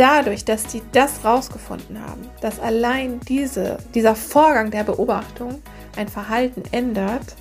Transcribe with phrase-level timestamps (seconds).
[0.00, 5.60] dadurch, dass die das rausgefunden haben, dass allein diese, dieser Vorgang der Beobachtung
[5.96, 7.36] ein Verhalten ändert,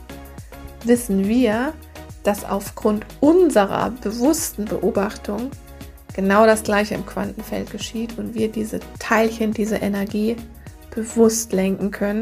[0.83, 1.71] wissen wir,
[2.23, 5.51] dass aufgrund unserer bewussten Beobachtung
[6.13, 10.35] genau das gleiche im Quantenfeld geschieht und wir diese Teilchen, diese Energie
[10.93, 12.21] bewusst lenken können.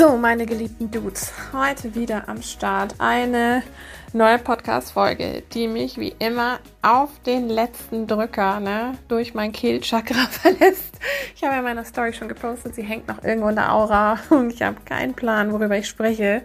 [0.00, 3.62] So, meine geliebten Dudes, heute wieder am Start eine
[4.14, 10.94] neue Podcast-Folge, die mich wie immer auf den letzten Drücker ne, durch mein Kehlchakra verlässt.
[11.36, 14.50] Ich habe ja meine Story schon gepostet, sie hängt noch irgendwo in der Aura und
[14.50, 16.40] ich habe keinen Plan, worüber ich spreche.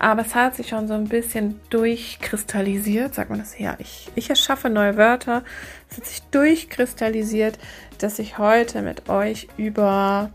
[0.00, 3.76] Aber es hat sich schon so ein bisschen durchkristallisiert, sagt man das ja.
[3.78, 5.44] Ich, ich erschaffe neue Wörter.
[5.88, 7.60] Es hat sich durchkristallisiert,
[7.98, 10.32] dass ich heute mit euch über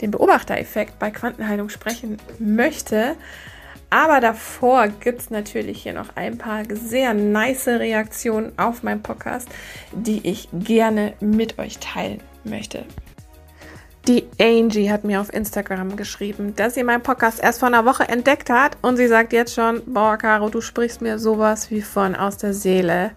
[0.00, 3.16] den Beobachtereffekt bei Quantenheilung sprechen möchte.
[3.90, 9.48] Aber davor gibt es natürlich hier noch ein paar sehr nice Reaktionen auf meinen Podcast,
[9.92, 12.84] die ich gerne mit euch teilen möchte.
[14.08, 18.08] Die Angie hat mir auf Instagram geschrieben, dass sie meinen Podcast erst vor einer Woche
[18.08, 22.14] entdeckt hat und sie sagt jetzt schon, boah, Caro, du sprichst mir sowas wie von
[22.14, 23.10] aus der Seele.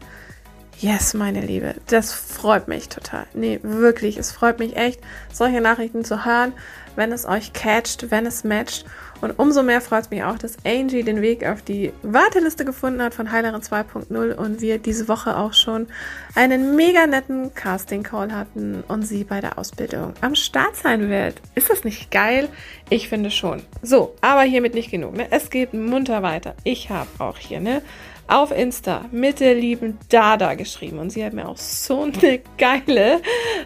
[0.81, 3.25] Yes, meine Liebe, das freut mich total.
[3.33, 6.53] Nee, wirklich, es freut mich echt, solche Nachrichten zu hören,
[6.95, 8.85] wenn es euch catcht, wenn es matcht.
[9.19, 13.01] Und umso mehr freut es mich auch, dass Angie den Weg auf die Warteliste gefunden
[13.01, 15.87] hat von Heilerin 2.0 und wir diese Woche auch schon
[16.35, 21.41] einen mega netten Casting-Call hatten und sie bei der Ausbildung am Start sein wird.
[21.55, 22.47] Ist das nicht geil?
[22.89, 23.63] Ich finde schon.
[23.81, 25.17] So, aber hiermit nicht genug.
[25.17, 25.27] Ne?
[25.29, 26.55] Es geht munter weiter.
[26.63, 27.81] Ich habe auch hier ne,
[28.29, 33.21] auf Insta mit der lieben Dada geschrieben und sie hat mir auch so eine geile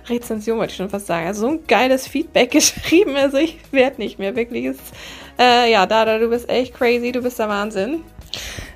[0.07, 3.15] Rezension, wollte ich schon fast sagen, also so ein geiles Feedback geschrieben.
[3.15, 4.65] Also ich werde nicht mehr wirklich.
[4.65, 4.79] Ist,
[5.37, 8.03] äh, ja, Dada, du bist echt crazy, du bist der Wahnsinn.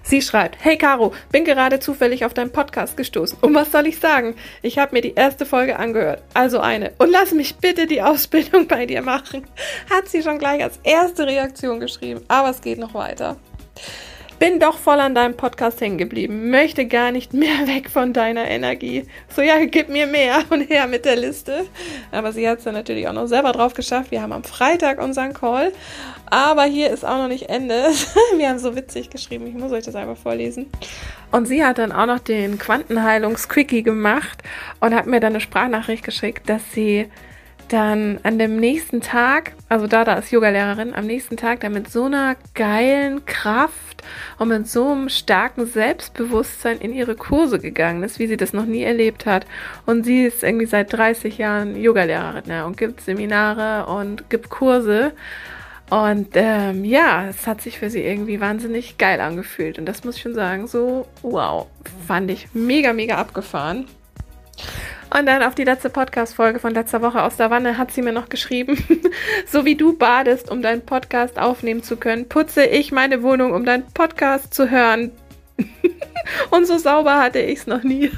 [0.03, 3.39] Sie schreibt, hey Caro, bin gerade zufällig auf deinen Podcast gestoßen.
[3.41, 4.35] Und was soll ich sagen?
[4.61, 6.21] Ich habe mir die erste Folge angehört.
[6.33, 6.93] Also eine.
[6.97, 9.45] Und lass mich bitte die Ausbildung bei dir machen.
[9.89, 12.21] Hat sie schon gleich als erste Reaktion geschrieben.
[12.27, 13.37] Aber es geht noch weiter
[14.39, 18.47] bin doch voll an deinem Podcast hängen geblieben, möchte gar nicht mehr weg von deiner
[18.47, 19.05] Energie.
[19.35, 21.65] So, ja, gib mir mehr und her mit der Liste.
[22.11, 24.11] Aber sie hat es dann natürlich auch noch selber drauf geschafft.
[24.11, 25.71] Wir haben am Freitag unseren Call.
[26.29, 27.89] Aber hier ist auch noch nicht Ende.
[28.37, 29.47] Wir haben so witzig geschrieben.
[29.47, 30.67] Ich muss euch das einfach vorlesen.
[31.31, 34.43] Und sie hat dann auch noch den Quantenheilungs-Quickie gemacht
[34.81, 37.07] und hat mir dann eine Sprachnachricht geschickt, dass sie
[37.69, 41.89] dann an dem nächsten Tag, also da, da ist Yogalehrerin, am nächsten Tag dann mit
[41.89, 44.03] so einer geilen Kraft
[44.39, 48.66] und mit so einem starken Selbstbewusstsein in ihre Kurse gegangen ist, wie sie das noch
[48.66, 49.45] nie erlebt hat.
[49.85, 55.13] Und sie ist irgendwie seit 30 Jahren Yogalehrerin ja, und gibt Seminare und gibt Kurse.
[55.89, 59.79] Und ähm, ja, es hat sich für sie irgendwie wahnsinnig geil angefühlt.
[59.79, 61.67] Und das muss ich schon sagen, so wow,
[62.06, 63.85] fand ich mega, mega abgefahren.
[65.17, 68.11] Und dann auf die letzte Podcast-Folge von letzter Woche aus der Wanne hat sie mir
[68.11, 68.78] noch geschrieben,
[69.47, 73.66] so wie du badest, um deinen Podcast aufnehmen zu können, putze ich meine Wohnung, um
[73.66, 75.11] deinen Podcast zu hören.
[76.51, 78.11] Und so sauber hatte ich es noch nie.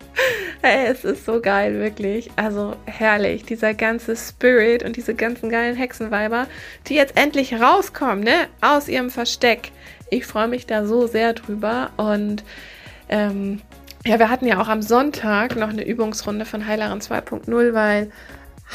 [0.62, 2.30] hey, es ist so geil, wirklich.
[2.36, 6.46] Also herrlich, dieser ganze Spirit und diese ganzen geilen Hexenweiber,
[6.88, 9.70] die jetzt endlich rauskommen, ne, aus ihrem Versteck.
[10.10, 12.44] Ich freue mich da so sehr drüber und
[13.08, 13.62] ähm,
[14.06, 18.10] ja, wir hatten ja auch am Sonntag noch eine Übungsrunde von Heilerin 2.0, weil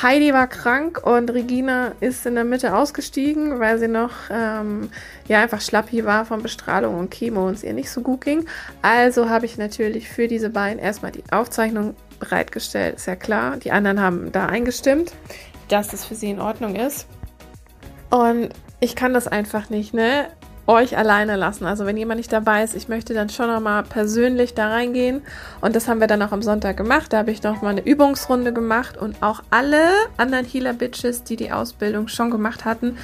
[0.01, 4.89] Heidi war krank und Regina ist in der Mitte ausgestiegen, weil sie noch ähm,
[5.27, 8.45] ja einfach schlappi war von Bestrahlung und Chemo und es ihr nicht so gut ging.
[8.81, 13.57] Also habe ich natürlich für diese beiden erstmal die Aufzeichnung bereitgestellt, ist ja klar.
[13.57, 15.13] Die anderen haben da eingestimmt,
[15.67, 17.07] dass es für sie in Ordnung ist.
[18.09, 18.49] Und
[18.79, 20.27] ich kann das einfach nicht, ne?
[20.69, 21.65] Euch alleine lassen.
[21.65, 25.23] Also wenn jemand nicht dabei ist, ich möchte dann schon nochmal persönlich da reingehen.
[25.61, 27.11] Und das haben wir dann auch am Sonntag gemacht.
[27.11, 32.07] Da habe ich nochmal eine Übungsrunde gemacht und auch alle anderen Healer-Bitches, die die Ausbildung
[32.07, 32.97] schon gemacht hatten,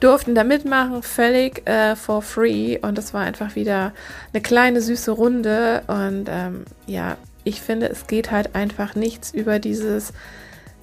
[0.00, 2.78] durften da mitmachen, völlig äh, for free.
[2.82, 3.92] Und das war einfach wieder
[4.32, 5.82] eine kleine süße Runde.
[5.86, 10.12] Und ähm, ja, ich finde, es geht halt einfach nichts über dieses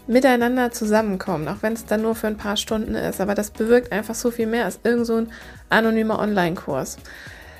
[0.09, 3.21] miteinander zusammenkommen, auch wenn es dann nur für ein paar Stunden ist.
[3.21, 5.27] Aber das bewirkt einfach so viel mehr als irgend so
[5.69, 6.97] anonymer Online-Kurs.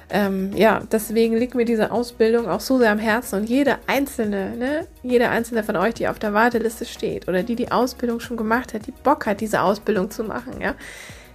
[0.10, 4.56] Ähm, ja, deswegen liegt mir diese Ausbildung auch so sehr am Herzen und jede einzelne,
[4.58, 8.36] ne, jede einzelne von euch, die auf der Warteliste steht oder die die Ausbildung schon
[8.36, 10.74] gemacht hat, die Bock hat, diese Ausbildung zu machen, ja,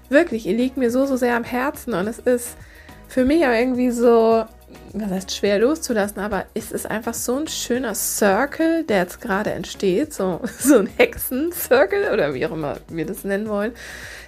[0.08, 2.56] wirklich, ihr liegt mir so, so sehr am Herzen und es ist
[3.06, 4.44] für mich auch irgendwie so,
[4.92, 9.50] was heißt schwer loszulassen, aber es ist einfach so ein schöner Circle, der jetzt gerade
[9.52, 13.72] entsteht, so, so ein Hexen-Circle oder wie auch immer wir das nennen wollen,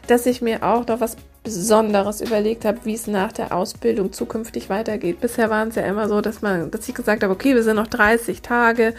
[0.07, 1.17] dass ich mir auch noch was
[1.47, 5.21] Besonderes überlegt habe, wie es nach der Ausbildung zukünftig weitergeht.
[5.21, 7.77] Bisher waren es ja immer so, dass man, dass ich gesagt habe, okay, wir sind
[7.77, 8.95] noch 30 Tage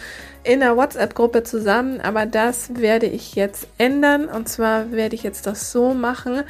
[0.45, 5.45] in der WhatsApp-Gruppe zusammen, aber das werde ich jetzt ändern und zwar werde ich jetzt
[5.45, 6.43] das so machen,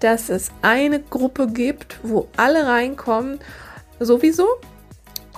[0.00, 3.40] dass es eine Gruppe gibt, wo alle reinkommen,
[4.00, 4.46] sowieso.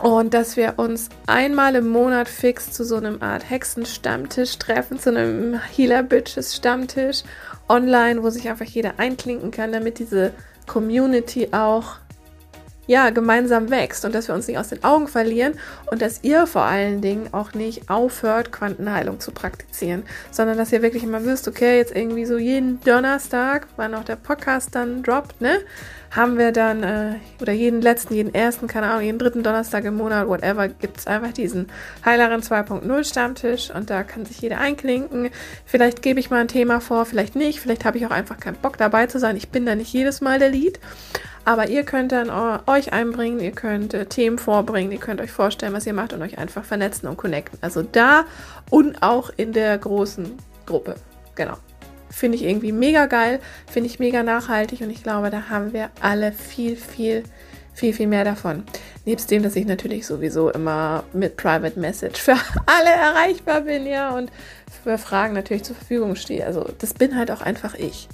[0.02, 5.10] Und dass wir uns einmal im Monat fix zu so einem Art Hexenstammtisch treffen, zu
[5.10, 7.22] einem Healer Bitches Stammtisch
[7.68, 10.32] online, wo sich einfach jeder einklinken kann, damit diese
[10.66, 11.96] Community auch
[12.90, 15.52] ja, gemeinsam wächst und dass wir uns nicht aus den Augen verlieren
[15.92, 20.02] und dass ihr vor allen Dingen auch nicht aufhört, Quantenheilung zu praktizieren,
[20.32, 24.16] sondern dass ihr wirklich immer wisst, okay, jetzt irgendwie so jeden Donnerstag, wann auch der
[24.16, 25.58] Podcast dann droppt, ne,
[26.10, 29.96] haben wir dann, äh, oder jeden letzten, jeden ersten, keine Ahnung, jeden dritten Donnerstag im
[29.96, 31.68] Monat, whatever, gibt es einfach diesen
[32.04, 35.30] Heilerin 2.0 Stammtisch und da kann sich jeder einklinken.
[35.64, 38.56] Vielleicht gebe ich mal ein Thema vor, vielleicht nicht, vielleicht habe ich auch einfach keinen
[38.56, 39.36] Bock dabei zu sein.
[39.36, 40.80] Ich bin da nicht jedes Mal der Lied.
[41.44, 42.30] Aber ihr könnt dann
[42.66, 46.22] euch einbringen, ihr könnt äh, Themen vorbringen, ihr könnt euch vorstellen, was ihr macht und
[46.22, 47.58] euch einfach vernetzen und connecten.
[47.62, 48.24] Also da
[48.68, 50.96] und auch in der großen Gruppe.
[51.34, 51.56] Genau.
[52.10, 55.90] Finde ich irgendwie mega geil, finde ich mega nachhaltig und ich glaube, da haben wir
[56.00, 57.22] alle viel, viel,
[57.72, 58.64] viel, viel mehr davon.
[59.04, 62.32] Nebst dem, dass ich natürlich sowieso immer mit Private Message für
[62.66, 64.30] alle erreichbar bin, ja, und
[64.82, 66.44] für Fragen natürlich zur Verfügung stehe.
[66.44, 68.08] Also das bin halt auch einfach ich.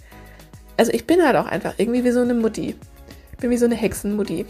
[0.76, 2.76] Also ich bin halt auch einfach irgendwie wie so eine Mutti
[3.37, 4.47] bin wie so eine Hexenmutti.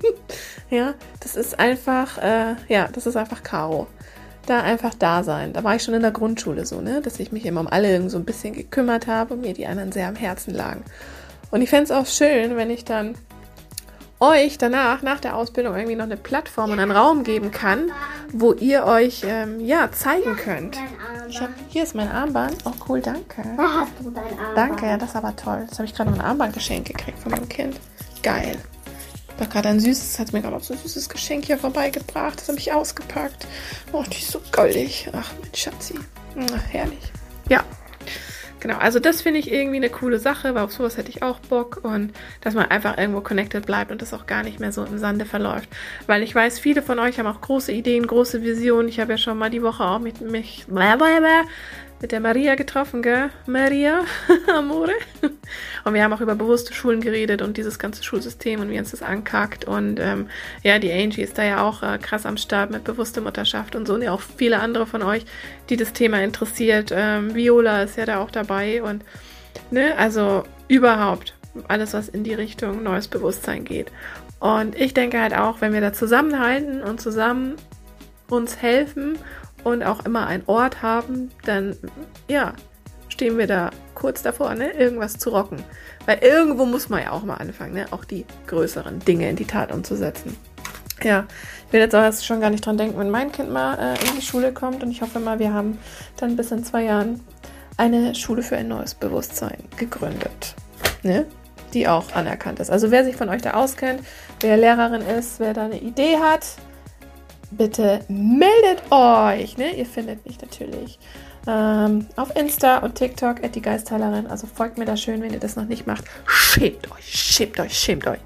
[0.70, 3.86] ja, das ist einfach, äh, ja, das ist einfach Karo.
[4.46, 5.52] Da einfach da sein.
[5.52, 8.08] Da war ich schon in der Grundschule so, ne, dass ich mich immer um alle
[8.08, 10.84] so ein bisschen gekümmert habe und mir die anderen sehr am Herzen lagen.
[11.50, 13.16] Und ich fände es auch schön, wenn ich dann
[14.20, 17.90] euch danach, nach der Ausbildung, irgendwie noch eine Plattform und einen Raum geben kann,
[18.32, 20.78] wo ihr euch ähm, ja zeigen könnt.
[21.28, 22.56] Ich hab, hier ist mein Armband.
[22.64, 23.42] Oh cool, danke.
[23.56, 24.56] Da hast du dein Armband.
[24.56, 25.64] Danke, ja, das ist aber toll.
[25.66, 27.76] Jetzt habe ich gerade noch ein Armband geschenkt gekriegt von meinem Kind
[28.26, 28.58] geil.
[29.38, 32.40] War gerade ein süßes, hat mir gerade auch so ein süßes Geschenk hier vorbeigebracht.
[32.40, 33.46] Das habe ich ausgepackt.
[33.92, 35.08] Oh, die ist so goldig.
[35.12, 35.94] Ach, mein Schatzi.
[36.36, 37.12] Ach, herrlich.
[37.48, 37.62] Ja,
[38.58, 38.78] genau.
[38.78, 41.82] Also das finde ich irgendwie eine coole Sache, weil auf sowas hätte ich auch Bock
[41.84, 44.98] und dass man einfach irgendwo connected bleibt und das auch gar nicht mehr so im
[44.98, 45.68] Sande verläuft.
[46.08, 48.88] Weil ich weiß, viele von euch haben auch große Ideen, große Visionen.
[48.88, 50.64] Ich habe ja schon mal die Woche auch mit mich
[52.06, 53.30] mit der Maria getroffen, gell?
[53.48, 54.02] Maria,
[54.56, 54.92] Amore.
[55.82, 58.92] Und wir haben auch über bewusste Schulen geredet und dieses ganze Schulsystem und wie uns
[58.92, 59.64] das ankackt.
[59.64, 60.28] Und ähm,
[60.62, 63.88] ja, die Angie ist da ja auch äh, krass am Start mit bewusster Mutterschaft und
[63.88, 63.94] so.
[63.94, 65.24] Und ja auch viele andere von euch,
[65.68, 66.92] die das Thema interessiert.
[66.94, 68.84] Ähm, Viola ist ja da auch dabei.
[68.84, 69.02] Und
[69.72, 71.34] ne, also überhaupt
[71.66, 73.90] alles, was in die Richtung neues Bewusstsein geht.
[74.38, 77.56] Und ich denke halt auch, wenn wir da zusammenhalten und zusammen
[78.28, 79.18] uns helfen
[79.66, 81.76] und auch immer einen Ort haben, dann
[82.28, 82.52] ja,
[83.08, 85.58] stehen wir da kurz davor, ne, irgendwas zu rocken.
[86.04, 89.44] Weil irgendwo muss man ja auch mal anfangen, ne, auch die größeren Dinge in die
[89.44, 90.36] Tat umzusetzen.
[91.02, 91.26] Ja,
[91.66, 94.08] ich will jetzt auch erst schon gar nicht dran denken, wenn mein Kind mal äh,
[94.08, 95.78] in die Schule kommt und ich hoffe mal, wir haben
[96.16, 97.20] dann bis in zwei Jahren
[97.76, 100.54] eine Schule für ein neues Bewusstsein gegründet,
[101.02, 101.26] ne,
[101.74, 102.70] die auch anerkannt ist.
[102.70, 104.00] Also wer sich von euch da auskennt,
[104.40, 106.46] wer Lehrerin ist, wer da eine Idee hat,
[107.50, 109.56] bitte meldet euch.
[109.56, 109.76] Ne?
[109.76, 110.98] Ihr findet mich natürlich
[111.46, 114.26] ähm, auf Insta und TikTok at die Geistheilerin.
[114.26, 116.04] Also folgt mir da schön, wenn ihr das noch nicht macht.
[116.26, 118.20] Schämt euch, schämt euch, schämt euch.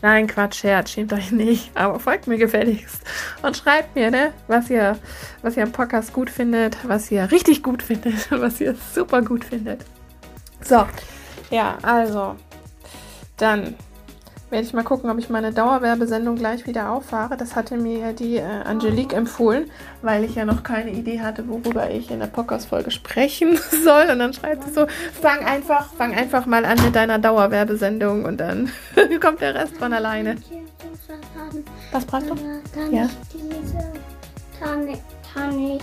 [0.00, 1.70] Nein, Quatsch, Scherz, schämt euch nicht.
[1.74, 3.02] Aber folgt mir gefälligst.
[3.42, 4.96] Und schreibt mir, ne, was ihr,
[5.42, 9.44] was ihr am Podcast gut findet, was ihr richtig gut findet, was ihr super gut
[9.44, 9.84] findet.
[10.62, 10.86] So,
[11.50, 12.36] ja, also,
[13.36, 13.74] dann
[14.50, 17.36] werde ich mal gucken, ob ich meine Dauerwerbesendung gleich wieder auffahre.
[17.36, 19.70] Das hatte mir die äh, Angelique empfohlen,
[20.02, 24.08] weil ich ja noch keine Idee hatte, worüber ich in der Podcast-Folge sprechen soll.
[24.10, 24.86] Und dann schreibt sie so,
[25.20, 28.70] fang einfach, fang einfach mal an mit deiner Dauerwerbesendung und dann
[29.20, 30.36] kommt der Rest von alleine.
[31.92, 32.34] Was brauchst du?
[32.34, 33.04] Kann ja.
[33.04, 33.92] ich diese,
[34.60, 34.88] kann,
[35.34, 35.82] kann ich,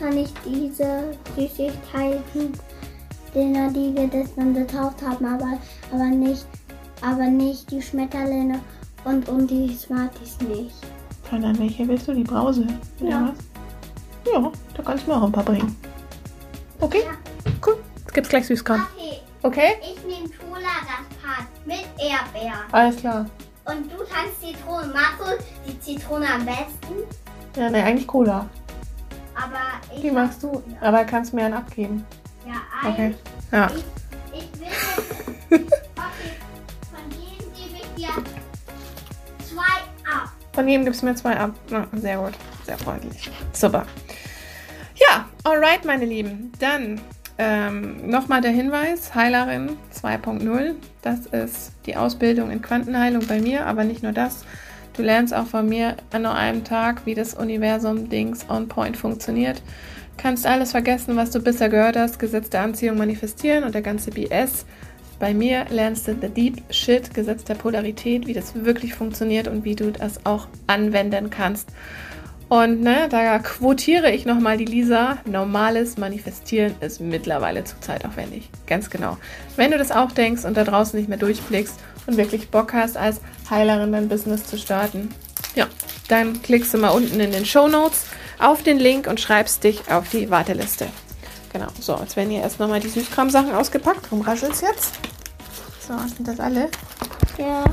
[0.00, 2.52] kann ich diese Süßigkeiten,
[3.34, 5.58] die wir das dann getauft haben, aber,
[5.92, 6.46] aber nicht
[7.02, 8.60] aber nicht die Schmetterlinge
[9.04, 10.74] und, und die Smarties nicht.
[11.30, 12.14] Sondern welche willst du?
[12.14, 12.66] Die Brause?
[13.00, 13.32] Ja.
[14.32, 15.76] Ja, da kannst du mir auch ein paar bringen.
[16.80, 17.02] Okay?
[17.04, 17.50] Ja.
[17.66, 17.76] Cool.
[17.98, 18.86] Jetzt gibt's gleich Süßkram.
[18.96, 19.74] Okay, Okay?
[19.82, 22.54] ich nehme Cola das Part mit Erdbeer.
[22.72, 23.26] Alles klar.
[23.64, 24.86] Und du kannst Zitrone.
[24.94, 26.94] Magst du die Zitrone am besten?
[27.56, 28.46] Ja, ne, eigentlich Cola.
[29.34, 30.00] Aber ich.
[30.00, 30.62] Die magst du.
[30.80, 32.04] Aber kannst mir einen abgeben.
[32.46, 33.02] Ja, Okay.
[33.02, 33.16] eigentlich.
[33.52, 33.70] Ja.
[34.32, 35.66] Ich, ich will
[40.58, 41.52] Von jedem gibst du mir zwei ab.
[41.70, 42.32] Na, sehr gut.
[42.66, 43.30] Sehr freundlich.
[43.52, 43.86] Super.
[44.96, 46.50] Ja, alright, meine Lieben.
[46.58, 47.00] Dann
[47.38, 50.74] ähm, nochmal der Hinweis: Heilerin 2.0.
[51.00, 54.44] Das ist die Ausbildung in Quantenheilung bei mir, aber nicht nur das.
[54.96, 59.62] Du lernst auch von mir an nur einem Tag, wie das Universum-Dings on point funktioniert.
[60.16, 64.10] Kannst alles vergessen, was du bisher gehört hast, Gesetz der Anziehung manifestieren und der ganze
[64.10, 64.66] BS.
[65.18, 69.64] Bei mir lernst du the deep shit, Gesetz der Polarität, wie das wirklich funktioniert und
[69.64, 71.70] wie du das auch anwenden kannst.
[72.48, 75.18] Und ne, da quotiere ich nochmal die Lisa.
[75.26, 78.48] Normales Manifestieren ist mittlerweile zu zeitaufwendig.
[78.66, 79.18] Ganz genau.
[79.56, 81.74] Wenn du das auch denkst und da draußen nicht mehr durchblickst
[82.06, 83.20] und wirklich Bock hast, als
[83.50, 85.10] Heilerin dein Business zu starten,
[85.54, 85.66] ja,
[86.08, 88.06] dann klickst du mal unten in den Show Notes
[88.38, 90.86] auf den Link und schreibst dich auf die Warteliste.
[91.52, 94.10] Genau, so, jetzt werden hier erst nochmal die Süßkram-Sachen ausgepackt.
[94.10, 94.94] Warum raschelt's jetzt?
[95.86, 96.70] So, sind das alle?
[97.38, 97.64] Ja.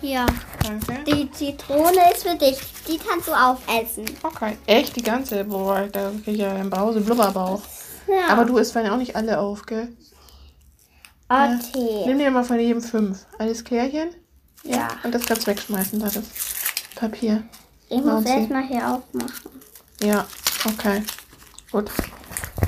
[0.00, 0.26] Ja.
[0.62, 1.04] Danke.
[1.04, 2.58] Die Zitrone ist für dich.
[2.86, 4.04] Die kannst du aufessen.
[4.22, 5.44] Okay, echt die ganze?
[5.44, 7.62] Boah, da krieg ich ja einen Brause Blubberbauch.
[8.06, 8.28] Ja.
[8.28, 9.88] Aber du isst ja auch nicht alle auf, gell?
[11.28, 12.04] Okay.
[12.06, 13.26] Nimm dir mal von jedem fünf.
[13.38, 14.10] Alles klärchen?
[14.62, 14.88] Ja.
[15.02, 16.30] Und das kannst du wegschmeißen, das ist
[16.94, 17.42] Papier.
[17.90, 19.50] Ich muss erstmal hier aufmachen.
[20.02, 20.26] Ja,
[20.66, 21.02] okay.
[21.70, 21.90] Gut.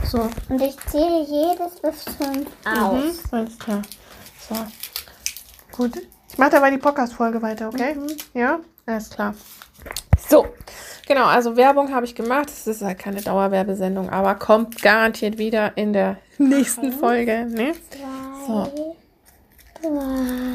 [0.04, 0.28] So.
[0.48, 2.92] Und ich zähle jedes bis fünf aus.
[3.04, 3.82] Mhm, alles klar.
[4.48, 4.56] So.
[5.76, 5.92] Gut.
[6.28, 7.96] Ich mache dabei die Podcast-Folge weiter, okay?
[8.34, 8.60] Ja?
[8.86, 9.34] Alles klar.
[10.28, 10.46] So.
[11.06, 12.48] Genau, also Werbung habe ich gemacht.
[12.48, 17.46] Es ist halt keine Dauerwerbesendung, aber kommt garantiert wieder in der nächsten Folge.
[17.46, 17.74] Ne?
[18.46, 18.72] So.
[19.82, 20.52] Drei,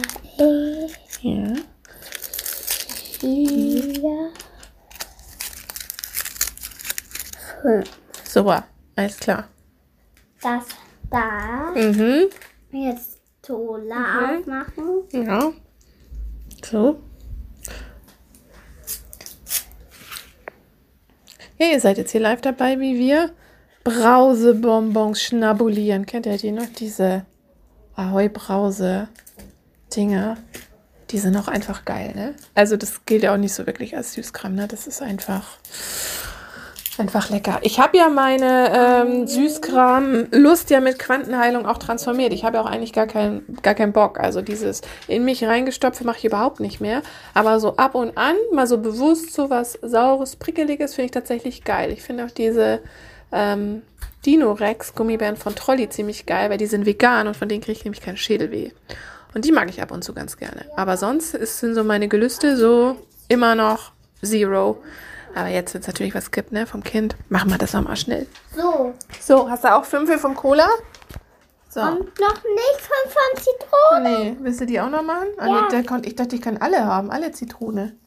[1.22, 1.56] Ja.
[3.20, 4.32] vier,
[7.62, 7.90] fünf.
[8.24, 8.64] Super.
[8.96, 9.48] Alles klar.
[10.42, 10.64] Das
[11.10, 11.72] da.
[11.76, 12.28] Mhm.
[12.72, 14.40] Jetzt Tola Mhm.
[14.40, 15.04] aufmachen.
[15.12, 15.52] Ja.
[16.64, 17.00] So.
[21.58, 23.32] Ja, ihr seid jetzt hier live dabei, wie wir
[23.86, 26.06] Brausebonbons schnabulieren.
[26.06, 26.66] Kennt ihr die noch?
[26.78, 27.26] Diese
[27.96, 30.38] Ahoi-Brause-Dinger.
[31.12, 32.34] Die sind auch einfach geil, ne?
[32.56, 34.68] Also das gilt ja auch nicht so wirklich als Süßkram, ne?
[34.68, 35.60] Das ist einfach,
[36.98, 37.60] einfach lecker.
[37.62, 42.34] Ich habe ja meine ähm, Süßkram-Lust ja mit Quantenheilung auch transformiert.
[42.34, 44.20] Ich habe ja auch eigentlich gar keinen gar keinen Bock.
[44.20, 47.02] Also dieses in mich reingestopfe mache ich überhaupt nicht mehr.
[47.34, 51.64] Aber so ab und an, mal so bewusst so was Saures, Prickeliges, finde ich tatsächlich
[51.64, 51.92] geil.
[51.92, 52.82] Ich finde auch diese
[53.32, 53.82] ähm,
[54.26, 57.86] Dino-Rex Gummibären von Trolli ziemlich geil, weil die sind vegan und von denen kriege ich
[57.86, 58.72] nämlich keinen Schädelweh.
[59.34, 60.66] Und die mag ich ab und zu ganz gerne.
[60.78, 62.96] Aber sonst ist, sind so meine Gelüste so
[63.28, 63.92] immer noch
[64.24, 64.82] Zero.
[65.36, 67.96] Aber jetzt, wenn es natürlich was gibt, ne, vom Kind, machen wir das auch mal
[67.96, 68.26] schnell.
[68.56, 68.94] So.
[69.22, 70.68] So, hast du auch fünf vom Cola?
[71.70, 71.82] So.
[71.82, 74.10] Und noch nicht fünf von Zitrone.
[74.32, 75.28] Nee, willst du die auch noch machen?
[75.38, 75.68] Ah, Ja.
[75.72, 77.98] nee, kon- ich dachte, ich kann alle haben, alle Zitrone.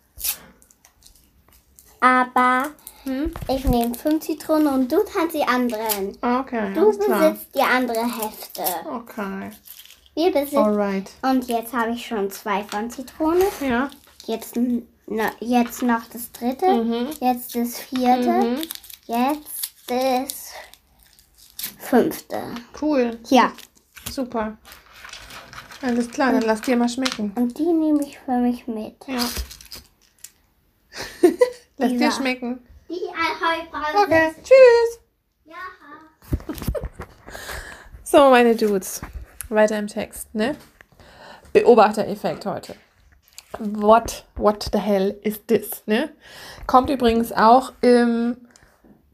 [2.01, 2.67] Aber
[3.05, 3.33] Hm?
[3.49, 6.17] ich nehme fünf Zitronen und du kannst die anderen.
[6.21, 7.31] Ah, Okay, Du alles klar.
[7.33, 8.63] besitzt die andere Hälfte.
[8.91, 9.51] Okay,
[10.15, 10.57] Wir besitzen.
[10.59, 11.11] alright.
[11.23, 13.45] Und jetzt habe ich schon zwei von Zitrone.
[13.61, 13.91] Ja.
[14.27, 14.57] Jetzt,
[15.11, 16.67] na, jetzt noch das dritte.
[16.67, 17.09] Mhm.
[17.21, 18.31] Jetzt das vierte.
[18.31, 18.61] Mhm.
[19.07, 20.53] Jetzt das
[21.79, 22.43] fünfte.
[22.81, 23.53] Cool, Ja.
[24.11, 24.59] super.
[25.81, 27.33] Alles klar, dann lass dir mal schmecken.
[27.37, 28.97] Und die nehme ich für mich mit.
[29.07, 29.19] Ja.
[31.77, 32.61] lass dir schmecken.
[32.89, 34.05] Die Heubrause.
[34.05, 35.01] Okay, tschüss.
[35.45, 35.57] Ja.
[38.03, 39.01] So, meine Dudes.
[39.51, 40.57] Weiter im Text, ne?
[41.53, 42.75] Beobachtereffekt heute.
[43.59, 46.11] What, what the hell is this, ne?
[46.67, 48.37] Kommt übrigens auch im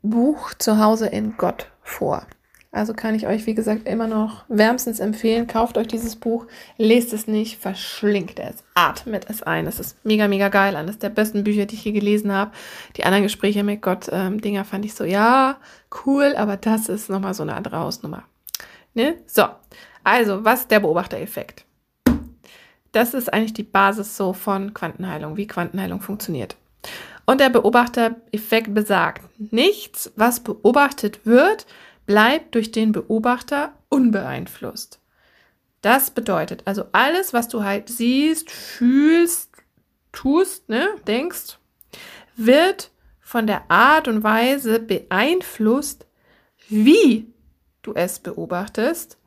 [0.02, 2.26] Buch Zuhause in Gott vor.
[2.74, 5.46] Also kann ich euch, wie gesagt, immer noch wärmstens empfehlen.
[5.46, 9.68] Kauft euch dieses Buch, lest es nicht, verschlingt es, atmet es ein.
[9.68, 10.74] Es ist mega, mega geil.
[10.74, 12.50] Eines der besten Bücher, die ich je gelesen habe.
[12.96, 15.58] Die anderen Gespräche mit Gott, ähm, fand ich so, ja,
[16.04, 18.24] cool, aber das ist nochmal so eine andere Hausnummer.
[18.92, 19.18] Ne?
[19.26, 19.44] So,
[20.02, 21.64] also, was ist der Beobachtereffekt?
[22.94, 26.56] Das ist eigentlich die Basis so von Quantenheilung, wie Quantenheilung funktioniert.
[27.26, 31.66] Und der Beobachtereffekt besagt, nichts, was beobachtet wird,
[32.06, 35.00] bleibt durch den Beobachter unbeeinflusst.
[35.80, 39.50] Das bedeutet, also alles, was du halt siehst, fühlst,
[40.12, 41.58] tust, ne, denkst,
[42.36, 46.06] wird von der Art und Weise beeinflusst,
[46.68, 47.26] wie
[47.82, 49.18] du es beobachtest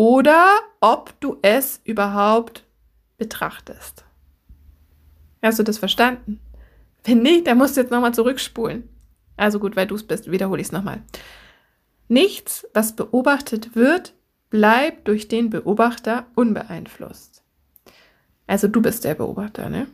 [0.00, 0.48] oder
[0.80, 2.64] ob du es überhaupt
[3.18, 4.06] betrachtest.
[5.42, 6.40] Hast du das verstanden?
[7.04, 8.88] Wenn nicht, dann musst du jetzt nochmal zurückspulen.
[9.36, 11.02] Also gut, weil du es bist, wiederhole ich es nochmal.
[12.08, 14.14] Nichts, was beobachtet wird,
[14.48, 17.42] bleibt durch den Beobachter unbeeinflusst.
[18.46, 19.86] Also du bist der Beobachter, ne?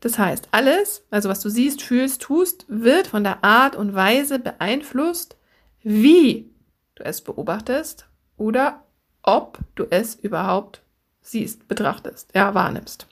[0.00, 4.40] Das heißt, alles, also was du siehst, fühlst, tust, wird von der Art und Weise
[4.40, 5.36] beeinflusst,
[5.84, 6.50] wie
[6.96, 8.83] du es beobachtest oder
[9.24, 10.82] ob du es überhaupt
[11.22, 13.08] siehst, betrachtest, ja, wahrnimmst.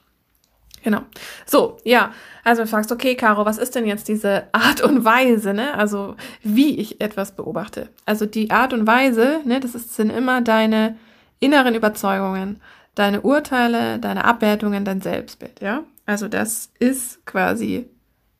[0.83, 1.01] Genau.
[1.45, 5.53] So, ja, also du fragst, okay, Caro, was ist denn jetzt diese Art und Weise,
[5.53, 5.73] ne?
[5.75, 7.89] Also, wie ich etwas beobachte.
[8.05, 10.97] Also die Art und Weise, ne, das ist, sind immer deine
[11.39, 12.61] inneren Überzeugungen,
[12.95, 15.83] deine Urteile, deine Abwertungen, dein Selbstbild, ja?
[16.05, 17.89] Also das ist quasi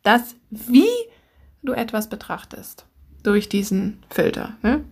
[0.03, 0.89] das, wie
[1.63, 2.85] du etwas betrachtest
[3.23, 4.83] durch diesen Filter, ne?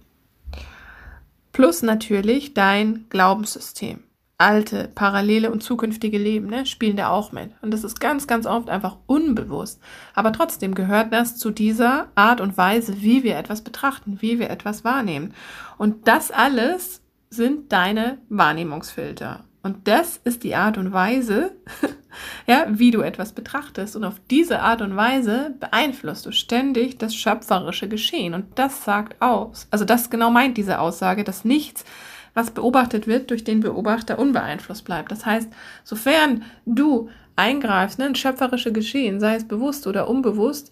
[1.52, 4.04] Plus natürlich dein Glaubenssystem
[4.42, 7.52] alte, parallele und zukünftige Leben, ne, spielen da auch mit.
[7.62, 9.80] Und das ist ganz, ganz oft einfach unbewusst.
[10.16, 14.50] Aber trotzdem gehört das zu dieser Art und Weise, wie wir etwas betrachten, wie wir
[14.50, 15.36] etwas wahrnehmen.
[15.78, 19.46] Und das alles sind deine Wahrnehmungsfilter.
[19.64, 21.52] Und das ist die Art und Weise,
[22.48, 23.96] ja, wie du etwas betrachtest.
[23.96, 28.34] Und auf diese Art und Weise beeinflusst du ständig das schöpferische Geschehen.
[28.34, 29.68] Und das sagt aus.
[29.70, 31.86] Also das genau meint diese Aussage, dass nichts
[32.34, 35.12] was beobachtet wird, durch den Beobachter unbeeinflusst bleibt.
[35.12, 35.50] Das heißt,
[35.84, 40.72] sofern du eingreifst ne, in schöpferische Geschehen, sei es bewusst oder unbewusst,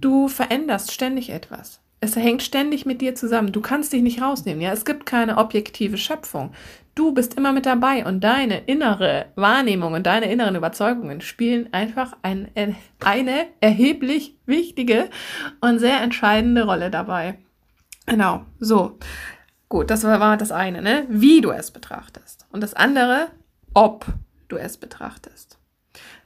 [0.00, 1.80] du veränderst ständig etwas.
[2.00, 3.52] Es hängt ständig mit dir zusammen.
[3.52, 4.60] Du kannst dich nicht rausnehmen.
[4.60, 6.50] Ja, es gibt keine objektive Schöpfung.
[6.94, 12.14] Du bist immer mit dabei und deine innere Wahrnehmung und deine inneren Überzeugungen spielen einfach
[12.20, 12.50] ein,
[13.00, 15.08] eine erheblich wichtige
[15.62, 17.38] und sehr entscheidende Rolle dabei.
[18.06, 18.98] Genau, so.
[19.70, 21.06] Gut, das war das eine, ne?
[21.08, 22.46] Wie du es betrachtest.
[22.52, 23.28] Und das andere,
[23.72, 24.04] ob
[24.48, 25.58] du es betrachtest.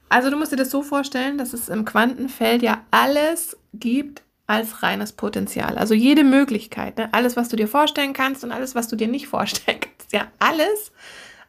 [0.08, 4.82] Also du musst dir das so vorstellen, dass es im Quantenfeld ja alles gibt als
[4.82, 5.78] reines Potenzial.
[5.78, 7.08] Also jede Möglichkeit, ne?
[7.12, 10.12] alles, was du dir vorstellen kannst und alles, was du dir nicht vorstellen kannst.
[10.12, 10.92] Ja, alles,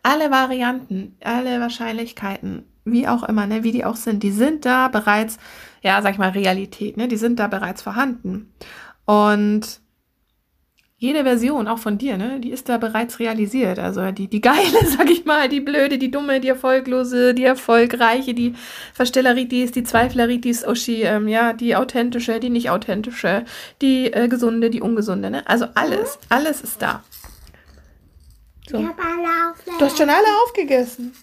[0.03, 3.63] alle Varianten, alle Wahrscheinlichkeiten, wie auch immer, ne?
[3.63, 5.37] wie die auch sind, die sind da bereits,
[5.81, 7.07] ja, sag ich mal, Realität, ne?
[7.07, 8.53] die sind da bereits vorhanden.
[9.05, 9.81] Und
[10.99, 13.77] jede Version, auch von dir, ne, die ist da bereits realisiert.
[13.77, 18.33] Also die, die geile, sag ich mal, die blöde, die dumme, die erfolglose, die erfolgreiche,
[18.33, 18.55] die
[18.93, 23.45] Verstelleritis, die Zweifleritis, Oschi, ähm, ja, die authentische, die nicht authentische,
[23.79, 25.47] die äh, gesunde, die ungesunde, ne?
[25.47, 27.03] Also alles, alles ist da.
[28.69, 28.77] So.
[28.77, 29.79] Ich hab alle aufgegessen.
[29.79, 31.13] Du hast schon alle aufgegessen.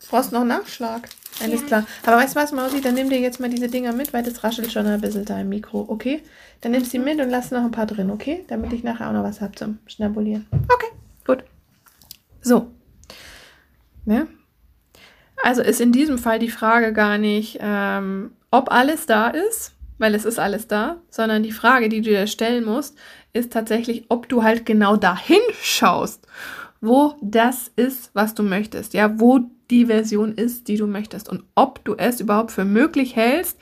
[0.00, 1.08] Du brauchst noch Nachschlag.
[1.42, 1.66] Alles ja.
[1.66, 1.86] klar.
[2.06, 4.44] Aber weißt du was, Mausi, dann nimm dir jetzt mal diese Dinger mit, weil das
[4.44, 6.22] raschelt schon ein bisschen da im Mikro, okay?
[6.60, 8.44] Dann nimm sie mit und lass noch ein paar drin, okay?
[8.48, 10.46] Damit ich nachher auch noch was habe zum Schnabulieren.
[10.72, 10.92] Okay,
[11.26, 11.44] gut.
[12.40, 12.70] So.
[14.04, 14.28] Ne?
[15.42, 20.14] Also ist in diesem Fall die Frage gar nicht, ähm, ob alles da ist, weil
[20.14, 22.96] es ist alles da, sondern die Frage, die du dir stellen musst,
[23.32, 26.26] ist tatsächlich, ob du halt genau dahin schaust,
[26.84, 31.44] wo das ist, was du möchtest, ja, wo die Version ist, die du möchtest und
[31.54, 33.58] ob du es überhaupt für möglich hältst,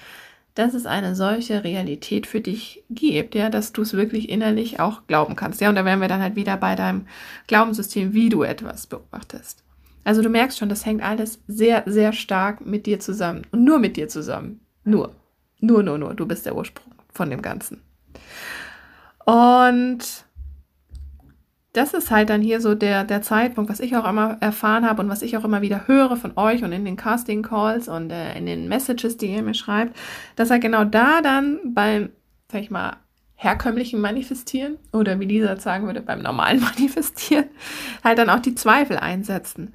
[0.54, 5.06] dass es eine solche Realität für dich gibt, ja, dass du es wirklich innerlich auch
[5.06, 5.60] glauben kannst.
[5.60, 7.06] Ja, und da wären wir dann halt wieder bei deinem
[7.46, 9.64] Glaubenssystem, wie du etwas beobachtest.
[10.04, 13.78] Also du merkst schon, das hängt alles sehr, sehr stark mit dir zusammen und nur
[13.78, 14.60] mit dir zusammen.
[14.84, 15.14] Nur.
[15.60, 16.14] Nur, nur, nur.
[16.14, 17.82] Du bist der Ursprung von dem Ganzen.
[19.24, 20.24] Und
[21.72, 25.02] das ist halt dann hier so der, der Zeitpunkt, was ich auch immer erfahren habe
[25.02, 28.10] und was ich auch immer wieder höre von euch und in den Casting Calls und
[28.10, 29.96] äh, in den Messages, die ihr mir schreibt,
[30.36, 32.10] dass er genau da dann beim,
[32.50, 32.96] sag ich mal,
[33.36, 37.46] herkömmlichen Manifestieren oder wie dieser sagen würde, beim normalen Manifestieren,
[38.04, 39.74] halt dann auch die Zweifel einsetzen.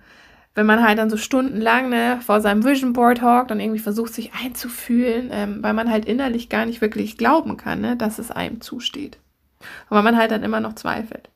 [0.53, 4.13] Wenn man halt dann so stundenlang ne, vor seinem Vision Board hockt und irgendwie versucht,
[4.13, 8.31] sich einzufühlen, ähm, weil man halt innerlich gar nicht wirklich glauben kann, ne, dass es
[8.31, 9.17] einem zusteht.
[9.89, 11.29] Und weil man halt dann immer noch zweifelt.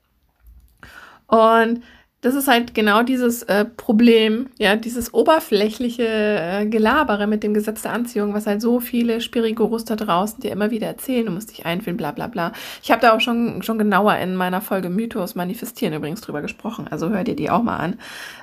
[1.31, 1.81] Und
[2.19, 7.81] das ist halt genau dieses äh, Problem, ja, dieses oberflächliche äh, Gelabere mit dem Gesetz
[7.81, 11.49] der Anziehung, was halt so viele Spirigurus da draußen dir immer wieder erzählen, du musst
[11.49, 12.51] dich einfühlen, bla bla bla.
[12.83, 16.87] Ich habe da auch schon, schon genauer in meiner Folge Mythos Manifestieren übrigens drüber gesprochen,
[16.91, 17.99] also hör dir die auch mal an.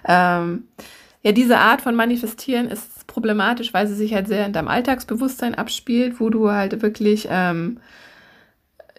[0.09, 0.64] Ähm,
[1.22, 5.55] ja, diese Art von Manifestieren ist problematisch, weil sie sich halt sehr in deinem Alltagsbewusstsein
[5.55, 7.79] abspielt, wo du halt wirklich ähm,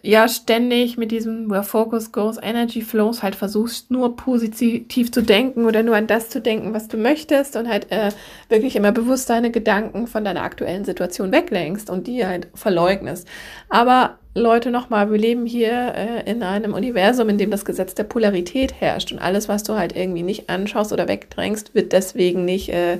[0.01, 5.65] ja ständig mit diesem Where Focus Goes Energy Flows halt versuchst, nur positiv zu denken
[5.65, 8.11] oder nur an das zu denken, was du möchtest und halt äh,
[8.47, 13.27] wirklich immer bewusst deine Gedanken von deiner aktuellen Situation weglenkst und die halt verleugnest.
[13.69, 18.03] Aber Leute, nochmal, wir leben hier äh, in einem Universum, in dem das Gesetz der
[18.03, 22.69] Polarität herrscht und alles, was du halt irgendwie nicht anschaust oder wegdrängst, wird deswegen nicht
[22.69, 22.99] äh,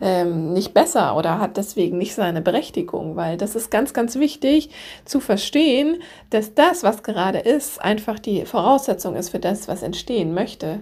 [0.00, 4.70] ähm, nicht besser oder hat deswegen nicht seine Berechtigung, weil das ist ganz, ganz wichtig
[5.04, 10.34] zu verstehen, dass das, was gerade ist, einfach die Voraussetzung ist für das, was entstehen
[10.34, 10.80] möchte.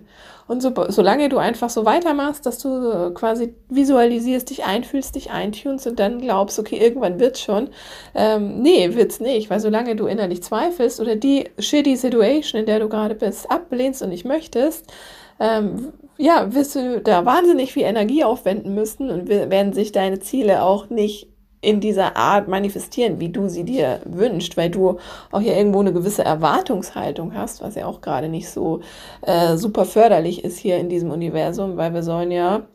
[0.48, 5.88] Und so, solange du einfach so weitermachst, dass du quasi visualisierst, dich einfühlst, dich eintunst
[5.88, 7.68] und dann glaubst, okay, irgendwann wird's schon.
[8.14, 12.78] Ähm, nee, wird's nicht, weil solange du innerlich zweifelst oder die shitty Situation, in der
[12.78, 14.92] du gerade bist, ablehnst und nicht möchtest,
[15.40, 20.62] ähm, ja, wirst du da wahnsinnig viel Energie aufwenden müssen und werden sich deine Ziele
[20.62, 21.28] auch nicht
[21.60, 24.98] in dieser Art manifestieren, wie du sie dir wünschst, weil du
[25.32, 28.80] auch ja irgendwo eine gewisse Erwartungshaltung hast, was ja auch gerade nicht so
[29.22, 32.66] äh, super förderlich ist hier in diesem Universum, weil wir sollen ja,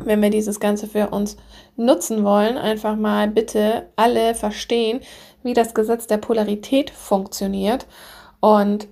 [0.00, 1.36] wenn wir dieses Ganze für uns
[1.76, 5.00] nutzen wollen, einfach mal bitte alle verstehen,
[5.42, 7.86] wie das Gesetz der Polarität funktioniert.
[8.40, 8.88] Und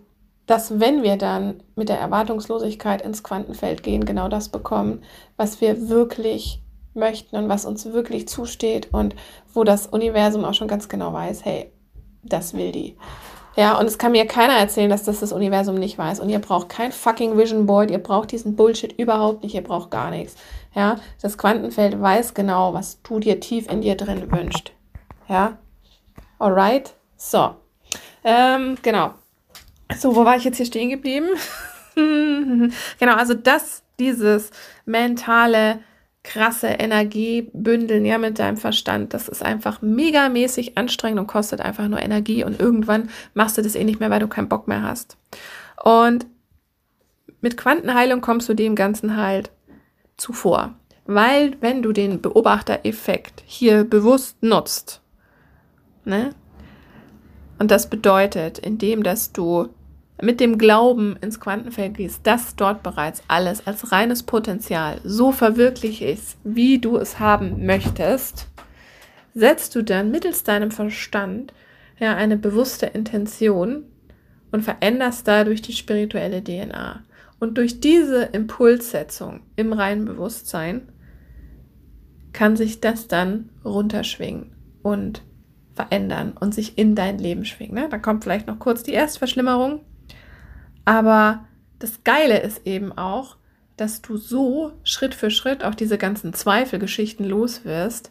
[0.47, 5.03] dass wenn wir dann mit der Erwartungslosigkeit ins Quantenfeld gehen, genau das bekommen,
[5.37, 6.63] was wir wirklich
[6.95, 9.15] möchten und was uns wirklich zusteht und
[9.53, 11.71] wo das Universum auch schon ganz genau weiß, hey,
[12.23, 12.97] das will die.
[13.57, 16.21] Ja, und es kann mir keiner erzählen, dass das das Universum nicht weiß.
[16.21, 19.91] Und ihr braucht kein fucking Vision Board, ihr braucht diesen Bullshit überhaupt nicht, ihr braucht
[19.91, 20.37] gar nichts.
[20.75, 24.73] Ja, das Quantenfeld weiß genau, was du dir tief in dir drin wünschst.
[25.27, 25.57] Ja,
[26.39, 26.95] alright?
[27.17, 27.55] So,
[28.25, 29.13] ähm, genau.
[29.95, 31.29] So, wo war ich jetzt hier stehen geblieben?
[32.99, 34.51] genau, also das, dieses
[34.85, 35.81] mentale,
[36.23, 42.03] krasse Energiebündeln ja mit deinem Verstand, das ist einfach megamäßig anstrengend und kostet einfach nur
[42.03, 45.17] Energie und irgendwann machst du das eh nicht mehr, weil du keinen Bock mehr hast.
[45.83, 46.27] Und
[47.41, 49.53] mit Quantenheilung kommst du dem Ganzen halt
[50.17, 50.75] zuvor.
[51.05, 55.01] Weil wenn du den Beobachtereffekt hier bewusst nutzt,
[56.05, 56.31] ne,
[57.59, 59.69] und das bedeutet, indem dass du
[60.21, 66.03] mit dem Glauben ins Quantenfeld gehst, dass dort bereits alles als reines Potenzial so verwirklicht
[66.03, 68.49] ist, wie du es haben möchtest,
[69.35, 71.53] setzt du dann mittels deinem Verstand
[71.99, 73.85] ja eine bewusste Intention
[74.53, 77.03] und veränderst dadurch die spirituelle DNA.
[77.39, 80.89] Und durch diese Impulssetzung im reinen Bewusstsein
[82.33, 85.23] kann sich das dann runterschwingen und
[85.77, 87.75] verändern und sich in dein Leben schwingen.
[87.75, 87.89] Ne?
[87.89, 89.81] Da kommt vielleicht noch kurz die Erstverschlimmerung.
[90.85, 91.45] Aber
[91.79, 93.37] das Geile ist eben auch,
[93.77, 98.11] dass du so Schritt für Schritt auch diese ganzen Zweifelgeschichten los wirst,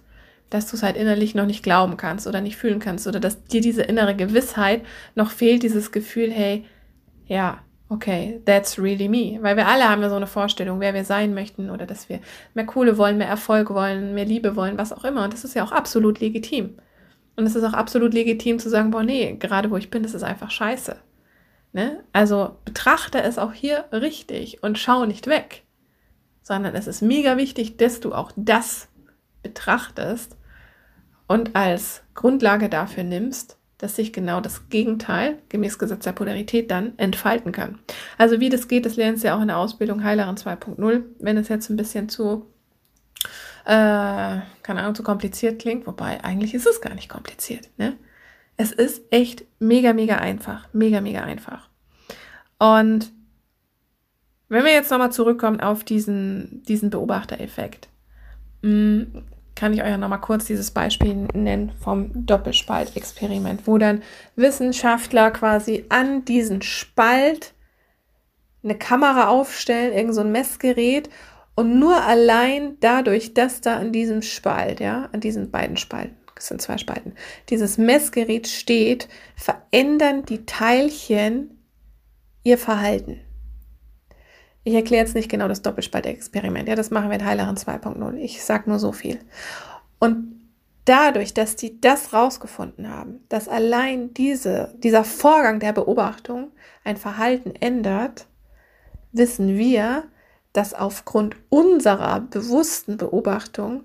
[0.51, 3.43] dass du es halt innerlich noch nicht glauben kannst oder nicht fühlen kannst oder dass
[3.45, 4.84] dir diese innere Gewissheit
[5.15, 6.65] noch fehlt, dieses Gefühl, hey,
[7.25, 9.39] ja, okay, that's really me.
[9.41, 12.19] Weil wir alle haben ja so eine Vorstellung, wer wir sein möchten oder dass wir
[12.54, 15.23] mehr Kohle wollen, mehr Erfolg wollen, mehr Liebe wollen, was auch immer.
[15.23, 16.78] Und das ist ja auch absolut legitim.
[17.36, 20.13] Und es ist auch absolut legitim zu sagen, boah, nee, gerade wo ich bin, das
[20.13, 20.98] ist einfach scheiße.
[21.74, 22.04] Ne?
[22.13, 25.63] Also betrachte es auch hier richtig und schau nicht weg,
[26.41, 28.88] sondern es ist mega wichtig, dass du auch das
[29.43, 30.38] betrachtest
[31.28, 36.98] und als Grundlage dafür nimmst, dass sich genau das Gegenteil, gemäß Gesetz der Polarität, dann
[36.98, 37.80] entfalten kann.
[38.17, 41.04] Also wie das geht, das lernst du ja auch in der Ausbildung Heilerin 2.0.
[41.19, 42.45] Wenn es jetzt ein bisschen zu
[43.65, 47.69] äh, keine Ahnung, zu kompliziert klingt, wobei eigentlich ist es gar nicht kompliziert.
[47.78, 47.97] Ne?
[48.58, 50.67] Es ist echt mega, mega einfach.
[50.71, 51.69] Mega, mega einfach.
[52.60, 53.12] Und
[54.47, 57.89] wenn wir jetzt nochmal zurückkommen auf diesen, diesen Beobachtereffekt,
[58.62, 59.04] mm,
[59.56, 64.04] kann ich euch ja nochmal kurz dieses Beispiel nennen vom Doppelspaltexperiment, wo dann
[64.36, 67.54] Wissenschaftler quasi an diesen Spalt
[68.63, 71.10] eine Kamera aufstellen, irgend so Messgerät
[71.56, 76.48] und nur allein dadurch, dass da an diesem Spalt, ja, an diesen beiden Spalten, das
[76.48, 77.13] sind zwei Spalten,
[77.50, 81.58] dieses Messgerät steht, verändern die Teilchen
[82.44, 83.22] ihr Verhalten.
[84.65, 86.68] Ich erkläre jetzt nicht genau das Doppelspaltexperiment.
[86.68, 88.15] Ja, das machen wir in Heilerin 2.0.
[88.15, 89.20] Ich sage nur so viel.
[90.00, 90.36] Und
[90.86, 96.52] dadurch, dass die das rausgefunden haben, dass allein diese, dieser Vorgang der Beobachtung
[96.84, 98.26] ein Verhalten ändert,
[99.12, 100.06] wissen wir,
[100.56, 103.84] dass aufgrund unserer bewussten Beobachtung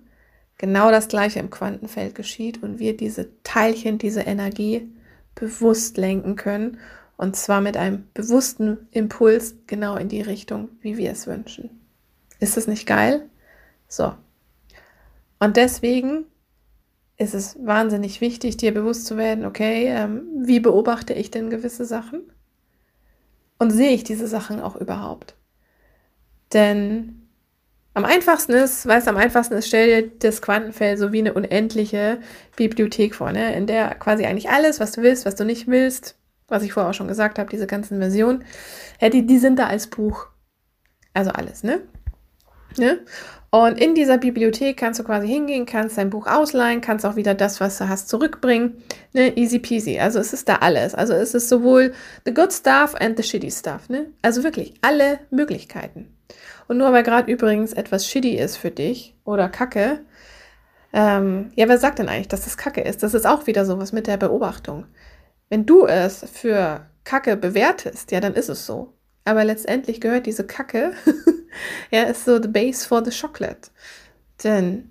[0.57, 4.89] genau das gleiche im Quantenfeld geschieht und wir diese Teilchen, diese Energie
[5.35, 6.79] bewusst lenken können
[7.17, 11.71] und zwar mit einem bewussten Impuls genau in die Richtung, wie wir es wünschen.
[12.39, 13.29] Ist es nicht geil?
[13.89, 14.15] So.
[15.39, 16.27] Und deswegen
[17.17, 21.85] ist es wahnsinnig wichtig, dir bewusst zu werden, okay, ähm, wie beobachte ich denn gewisse
[21.85, 22.23] Sachen?
[23.59, 25.35] Und sehe ich diese Sachen auch überhaupt?
[26.53, 27.29] Denn
[27.95, 31.35] am einfachsten ist, weißt du, am einfachsten ist, stell dir das Quantenfeld so wie eine
[31.35, 32.21] unendliche
[32.57, 33.55] Bibliothek vor, ne?
[33.55, 36.17] in der quasi eigentlich alles, was du willst, was du nicht willst,
[36.49, 38.45] was ich vorher auch schon gesagt habe, diese ganzen Versionen,
[39.01, 40.27] ja, die, die sind da als Buch.
[41.13, 41.81] Also alles, ne?
[42.79, 43.01] ne?
[43.51, 47.35] Und in dieser Bibliothek kannst du quasi hingehen, kannst dein Buch ausleihen, kannst auch wieder
[47.35, 48.83] das, was du hast, zurückbringen.
[49.13, 49.37] Ne?
[49.37, 49.99] Easy peasy.
[49.99, 50.95] Also es ist da alles.
[50.95, 51.93] Also es ist sowohl
[52.25, 53.89] the good stuff and the shitty stuff.
[53.89, 54.07] Ne?
[54.23, 56.17] Also wirklich alle Möglichkeiten.
[56.69, 60.01] Und nur weil gerade übrigens etwas shitty ist für dich oder Kacke,
[60.93, 63.03] ähm, ja, wer sagt denn eigentlich, dass das Kacke ist?
[63.03, 64.87] Das ist auch wieder sowas mit der Beobachtung.
[65.49, 68.95] Wenn du es für Kacke bewertest, ja, dann ist es so.
[69.25, 70.93] Aber letztendlich gehört diese Kacke,
[71.91, 73.71] ja, ist so the base for the chocolate.
[74.43, 74.91] Denn,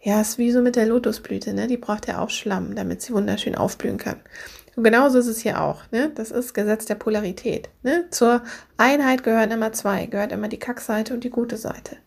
[0.00, 1.66] ja, ist wie so mit der Lotusblüte, ne?
[1.66, 4.20] Die braucht ja auch Schlamm, damit sie wunderschön aufblühen kann.
[4.76, 6.10] Und genauso ist es hier auch, ne?
[6.14, 8.06] Das ist Gesetz der Polarität, ne?
[8.10, 8.42] Zur
[8.78, 11.98] Einheit gehören immer zwei, gehört immer die Kackseite und die gute Seite.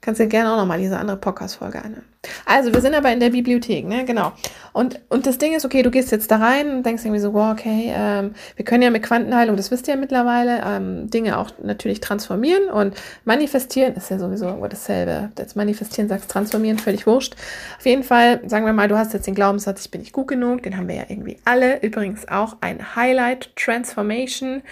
[0.00, 2.04] Kannst dir gerne auch nochmal diese andere Podcast-Folge anhören.
[2.44, 4.04] Also, wir sind aber in der Bibliothek, ne?
[4.04, 4.32] Genau.
[4.72, 7.32] Und, und das Ding ist, okay, du gehst jetzt da rein und denkst irgendwie so,
[7.32, 11.38] wow, okay, ähm, wir können ja mit Quantenheilung, das wisst ihr ja mittlerweile, ähm, Dinge
[11.38, 15.30] auch natürlich transformieren und manifestieren ist ja sowieso irgendwo dasselbe.
[15.38, 17.34] Jetzt manifestieren sagst transformieren, völlig wurscht.
[17.78, 20.28] Auf jeden Fall, sagen wir mal, du hast jetzt den Glaubenssatz, ich bin nicht gut
[20.28, 21.82] genug, den haben wir ja irgendwie alle.
[21.82, 24.62] Übrigens auch ein Highlight Transformation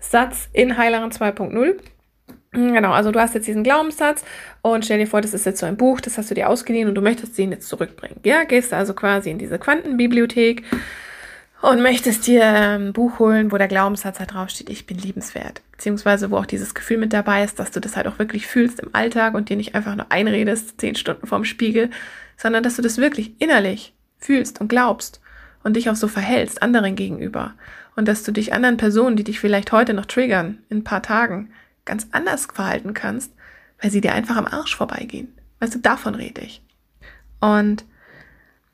[0.00, 1.74] Satz in Heileren 2.0.
[2.52, 4.24] Genau, also du hast jetzt diesen Glaubenssatz
[4.62, 6.88] und stell dir vor, das ist jetzt so ein Buch, das hast du dir ausgeliehen
[6.88, 8.16] und du möchtest den jetzt zurückbringen.
[8.24, 10.64] Ja, gehst also quasi in diese Quantenbibliothek
[11.62, 15.62] und möchtest dir ein Buch holen, wo der Glaubenssatz halt draufsteht, ich bin liebenswert.
[15.70, 18.80] Beziehungsweise wo auch dieses Gefühl mit dabei ist, dass du das halt auch wirklich fühlst
[18.80, 21.90] im Alltag und dir nicht einfach nur einredest, zehn Stunden vorm Spiegel,
[22.36, 25.20] sondern dass du das wirklich innerlich fühlst und glaubst
[25.62, 27.54] und dich auch so verhältst anderen gegenüber.
[27.94, 31.02] Und dass du dich anderen Personen, die dich vielleicht heute noch triggern, in ein paar
[31.02, 31.50] Tagen,
[31.84, 33.32] ganz anders verhalten kannst,
[33.80, 35.34] weil sie dir einfach am Arsch vorbeigehen.
[35.60, 36.62] Weißt du, davon rede ich.
[37.40, 37.84] Und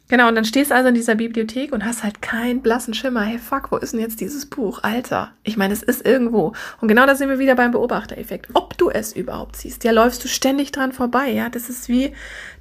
[0.09, 3.23] genau, und dann stehst du also in dieser Bibliothek und hast halt keinen blassen Schimmer.
[3.23, 4.81] Hey, fuck, wo ist denn jetzt dieses Buch?
[4.83, 5.33] Alter.
[5.42, 6.53] Ich meine, es ist irgendwo.
[6.81, 8.51] Und genau da sind wir wieder beim Beobachtereffekt.
[8.55, 11.31] Ob du es überhaupt siehst, ja, läufst du ständig dran vorbei.
[11.31, 12.12] Ja, das ist wie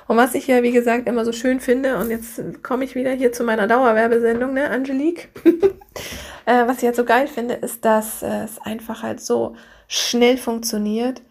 [0.08, 3.10] Und was ich ja, wie gesagt, immer so schön finde, und jetzt komme ich wieder
[3.10, 5.28] hier zu meiner Dauerwerbesendung, ne, Angelique?
[6.46, 9.56] äh, was ich halt so geil finde, ist, dass äh, es einfach halt so
[9.88, 11.22] schnell funktioniert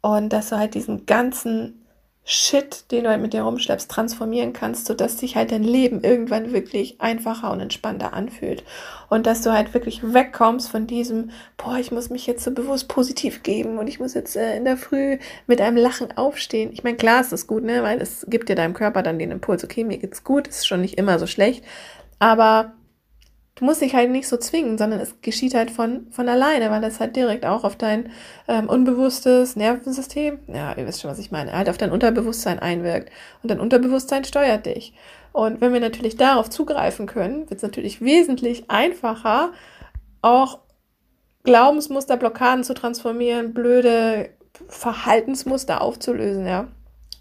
[0.00, 1.83] und dass du halt diesen ganzen
[2.26, 6.54] Shit, den du halt mit dir rumschleppst, transformieren kannst, sodass sich halt dein Leben irgendwann
[6.54, 8.64] wirklich einfacher und entspannter anfühlt.
[9.10, 12.88] Und dass du halt wirklich wegkommst von diesem, boah, ich muss mich jetzt so bewusst
[12.88, 16.70] positiv geben und ich muss jetzt äh, in der Früh mit einem Lachen aufstehen.
[16.72, 19.30] Ich meine, klar ist das gut, ne, weil es gibt dir deinem Körper dann den
[19.30, 21.62] Impuls, okay, mir geht's gut, ist schon nicht immer so schlecht,
[22.18, 22.72] aber
[23.56, 26.82] Du musst dich halt nicht so zwingen, sondern es geschieht halt von, von alleine, weil
[26.82, 28.10] es halt direkt auch auf dein
[28.48, 33.12] ähm, unbewusstes Nervensystem, ja, ihr wisst schon, was ich meine, halt auf dein Unterbewusstsein einwirkt.
[33.42, 34.92] Und dein Unterbewusstsein steuert dich.
[35.32, 39.52] Und wenn wir natürlich darauf zugreifen können, wird es natürlich wesentlich einfacher,
[40.20, 40.58] auch
[41.44, 44.30] Glaubensmuster, Blockaden zu transformieren, blöde
[44.68, 46.68] Verhaltensmuster aufzulösen, ja.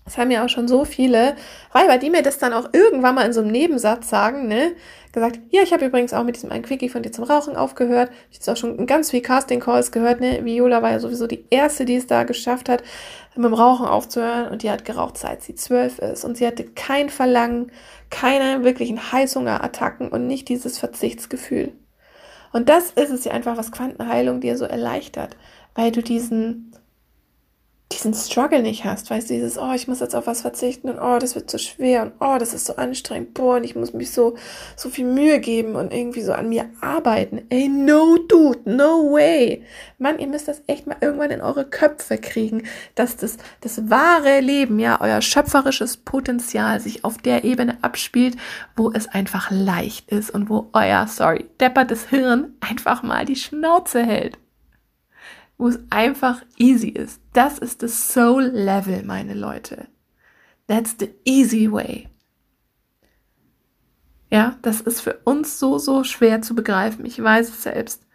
[0.05, 1.35] Das haben ja auch schon so viele
[1.71, 4.73] Weiber, die mir das dann auch irgendwann mal in so einem Nebensatz sagen, ne?
[5.13, 8.09] Gesagt, ja, ich habe übrigens auch mit diesem einen Quickie von dir zum Rauchen aufgehört.
[8.31, 10.43] Ich habe auch schon ganz viel Casting-Calls gehört, ne?
[10.43, 12.81] Viola war ja sowieso die erste, die es da geschafft hat,
[13.35, 14.49] mit dem Rauchen aufzuhören.
[14.49, 16.25] Und die hat geraucht, seit sie zwölf ist.
[16.25, 17.71] Und sie hatte kein Verlangen,
[18.09, 21.73] keine wirklichen Heißhungerattacken und nicht dieses Verzichtsgefühl.
[22.51, 25.37] Und das ist es ja einfach, was Quantenheilung dir so erleichtert,
[25.75, 26.71] weil du diesen
[27.93, 30.99] diesen Struggle nicht hast, weißt du, dieses, oh, ich muss jetzt auf was verzichten und
[30.99, 33.93] oh, das wird so schwer und oh, das ist so anstrengend, boah, und ich muss
[33.93, 34.35] mich so,
[34.75, 37.41] so viel Mühe geben und irgendwie so an mir arbeiten.
[37.49, 39.63] Ey, no dude, no way.
[39.97, 42.63] Mann, ihr müsst das echt mal irgendwann in eure Köpfe kriegen,
[42.95, 48.35] dass das, das wahre Leben, ja, euer schöpferisches Potenzial sich auf der Ebene abspielt,
[48.75, 54.03] wo es einfach leicht ist und wo euer, sorry, deppertes Hirn einfach mal die Schnauze
[54.03, 54.37] hält
[55.57, 57.21] wo es einfach easy ist.
[57.33, 59.87] Das ist das Soul Level, meine Leute.
[60.67, 62.09] That's the easy way.
[64.29, 67.05] Ja, das ist für uns so, so schwer zu begreifen.
[67.05, 68.07] Ich weiß es selbst.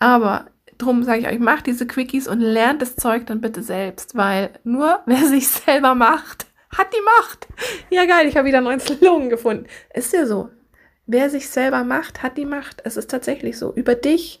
[0.00, 0.46] Aber
[0.78, 4.50] drum sage ich euch, macht diese Quickies und lernt das Zeug dann bitte selbst, weil
[4.64, 7.46] nur wer sich selber macht, hat die Macht.
[7.90, 9.66] Ja, geil, ich habe wieder einen neuen Slogan gefunden.
[9.94, 10.50] Ist ja so.
[11.06, 12.80] Wer sich selber macht, hat die Macht.
[12.84, 13.72] Es ist tatsächlich so.
[13.74, 14.40] Über dich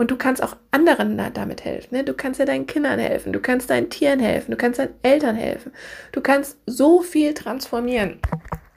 [0.00, 1.94] und du kannst auch anderen damit helfen.
[1.94, 2.04] Ne?
[2.04, 5.36] Du kannst ja deinen Kindern helfen, du kannst deinen Tieren helfen, du kannst deinen Eltern
[5.36, 5.72] helfen.
[6.12, 8.18] Du kannst so viel transformieren.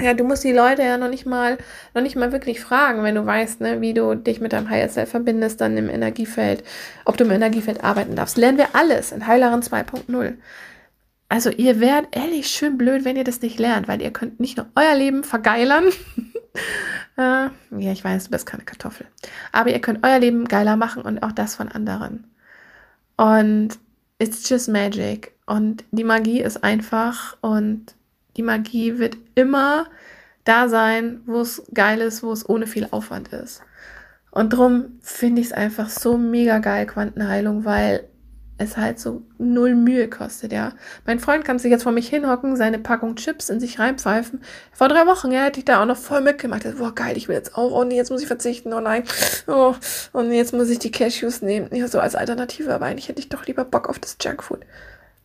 [0.01, 1.57] Ja, du musst die Leute ja noch nicht mal,
[1.93, 4.89] noch nicht mal wirklich fragen, wenn du weißt, ne, wie du dich mit deinem Higher
[4.89, 6.61] Self verbindest, dann im Energiefeld,
[7.05, 8.35] ob du im Energiefeld arbeiten darfst.
[8.35, 10.33] Lernen wir alles in Heilerin 2.0.
[11.29, 14.57] Also ihr werdet ehrlich schön blöd, wenn ihr das nicht lernt, weil ihr könnt nicht
[14.57, 15.85] nur euer Leben vergeilern,
[17.17, 19.07] ja, ich weiß, du bist keine Kartoffel.
[19.51, 22.25] Aber ihr könnt euer Leben geiler machen und auch das von anderen.
[23.17, 23.79] Und
[24.19, 25.33] it's just magic.
[25.45, 27.95] Und die Magie ist einfach und
[28.37, 29.87] die Magie wird immer
[30.43, 33.61] da sein, wo es geil ist, wo es ohne viel Aufwand ist.
[34.31, 38.09] Und drum finde ich es einfach so mega geil, Quantenheilung, weil
[38.57, 40.73] es halt so null Mühe kostet, ja.
[41.05, 44.41] Mein Freund kann sich jetzt vor mich hinhocken, seine Packung Chips in sich reinpfeifen.
[44.71, 46.63] Vor drei Wochen, ja, hätte ich da auch noch voll mitgemacht.
[46.77, 49.03] Boah, geil, ich will jetzt auch, oh nee, jetzt muss ich verzichten, oh nein,
[49.47, 49.75] oh,
[50.11, 51.69] und oh jetzt muss ich die Cashews nehmen.
[51.73, 54.61] Ja, so als Alternative, aber eigentlich hätte ich doch lieber Bock auf das Junkfood.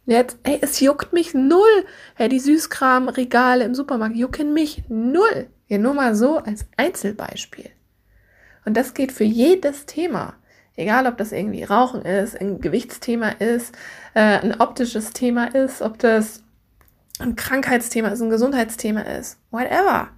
[0.07, 1.85] Jetzt, ey, es juckt mich null.
[2.19, 5.49] Ja, die Süßkram-Regale im Supermarkt jucken mich null.
[5.67, 7.69] Ja, nur mal so als Einzelbeispiel.
[8.65, 10.35] Und das geht für jedes Thema.
[10.79, 13.75] Egal, ob das irgendwie Rauchen ist, ein Gewichtsthema ist,
[14.15, 16.45] äh, ein optisches Thema ist, ob das
[17.19, 20.11] ein Krankheitsthema ist, ein Gesundheitsthema ist, whatever.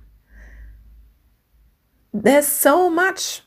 [2.13, 3.43] There's so much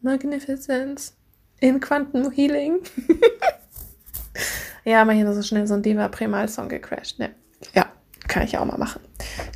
[0.00, 1.14] magnificence
[1.60, 2.78] in Quantum Healing.
[4.86, 7.18] ja, mal hier so schnell so ein Deva Premal Song gecrashed.
[7.18, 7.34] Ne?
[7.74, 7.92] Ja,
[8.26, 9.02] kann ich auch mal machen.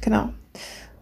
[0.03, 0.35] Genau.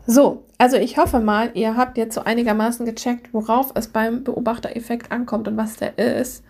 [0.07, 5.13] So, also ich hoffe mal, ihr habt jetzt so einigermaßen gecheckt, worauf es beim Beobachtereffekt
[5.13, 6.45] ankommt und was der ist.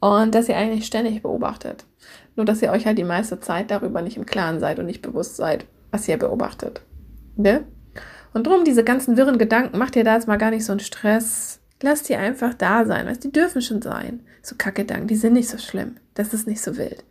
[0.00, 1.86] Und dass ihr eigentlich ständig beobachtet.
[2.36, 5.02] Nur, dass ihr euch halt die meiste Zeit darüber nicht im Klaren seid und nicht
[5.02, 6.82] bewusst seid, was ihr beobachtet.
[7.36, 7.64] Ne?
[8.32, 10.80] Und drum, diese ganzen wirren Gedanken, macht ihr da jetzt mal gar nicht so einen
[10.80, 11.60] Stress.
[11.82, 13.06] Lasst die einfach da sein.
[13.06, 14.20] Weißt, die dürfen schon sein.
[14.42, 15.96] So Kackgedanken, die sind nicht so schlimm.
[16.14, 17.04] Das ist nicht so wild.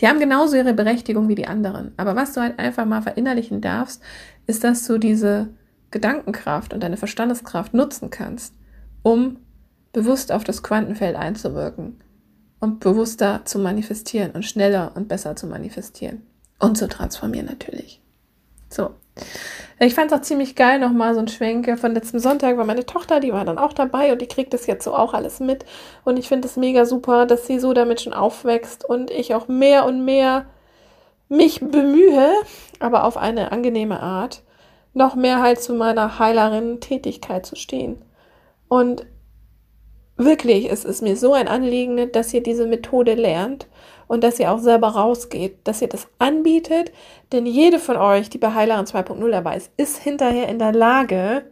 [0.00, 1.92] Die haben genauso ihre Berechtigung wie die anderen.
[1.96, 4.02] Aber was du halt einfach mal verinnerlichen darfst,
[4.46, 5.48] ist, dass du diese
[5.90, 8.54] Gedankenkraft und deine Verstandeskraft nutzen kannst,
[9.02, 9.38] um
[9.92, 12.00] bewusst auf das Quantenfeld einzuwirken
[12.60, 16.22] und bewusster zu manifestieren und schneller und besser zu manifestieren
[16.58, 18.00] und zu transformieren natürlich.
[18.70, 18.94] So.
[19.78, 22.86] Ich fand es auch ziemlich geil, nochmal so ein Schwenke von letztem Sonntag, weil meine
[22.86, 25.64] Tochter, die war dann auch dabei und die kriegt das jetzt so auch alles mit.
[26.04, 29.48] Und ich finde es mega super, dass sie so damit schon aufwächst und ich auch
[29.48, 30.46] mehr und mehr
[31.28, 32.32] mich bemühe,
[32.78, 34.42] aber auf eine angenehme Art,
[34.94, 38.04] noch mehr halt zu meiner Heilerin-Tätigkeit zu stehen.
[38.68, 39.04] Und
[40.16, 43.66] wirklich, es ist mir so ein Anliegen, dass ihr diese Methode lernt
[44.08, 46.92] und dass ihr auch selber rausgeht, dass ihr das anbietet,
[47.32, 51.44] denn jede von euch, die bei Heilerin 2.0 dabei ist, ist hinterher in der Lage,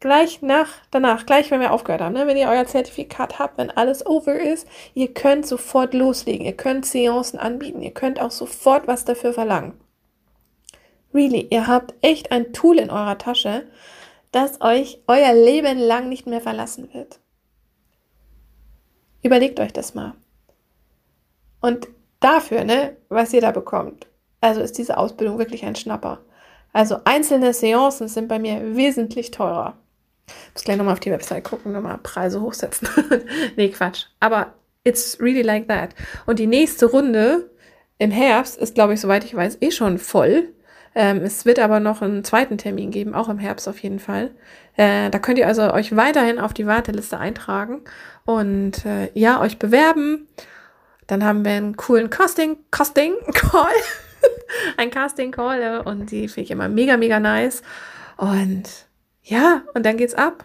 [0.00, 3.70] gleich nach, danach, gleich wenn wir aufgehört haben, ne, wenn ihr euer Zertifikat habt, wenn
[3.70, 8.86] alles over ist, ihr könnt sofort loslegen, ihr könnt Seancen anbieten, ihr könnt auch sofort
[8.86, 9.74] was dafür verlangen.
[11.12, 13.66] Really, ihr habt echt ein Tool in eurer Tasche,
[14.32, 17.18] das euch euer Leben lang nicht mehr verlassen wird.
[19.22, 20.14] Überlegt euch das mal.
[21.60, 21.88] Und
[22.20, 24.06] dafür, ne, was ihr da bekommt,
[24.40, 26.20] also ist diese Ausbildung wirklich ein Schnapper.
[26.72, 29.76] Also einzelne Seancen sind bei mir wesentlich teurer.
[30.26, 32.88] Ich muss gleich nochmal auf die Website gucken, nochmal Preise hochsetzen.
[33.56, 34.06] nee, Quatsch.
[34.20, 34.54] Aber
[34.84, 35.90] it's really like that.
[36.26, 37.50] Und die nächste Runde
[37.98, 40.54] im Herbst ist, glaube ich, soweit ich weiß, eh schon voll.
[40.94, 44.30] Ähm, es wird aber noch einen zweiten Termin geben, auch im Herbst auf jeden Fall.
[44.76, 47.82] Äh, da könnt ihr also euch weiterhin auf die Warteliste eintragen
[48.38, 50.28] und äh, ja, euch bewerben.
[51.06, 53.72] Dann haben wir einen coolen Casting, Casting Call.
[54.76, 57.62] ein Casting Call und die finde ich immer mega, mega nice.
[58.16, 58.62] Und
[59.22, 60.44] ja, und dann geht's ab.